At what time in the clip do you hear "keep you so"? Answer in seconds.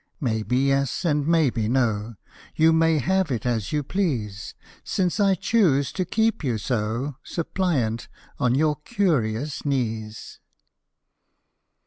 6.05-7.17